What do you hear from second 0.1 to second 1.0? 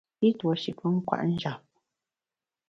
I tuo shi pe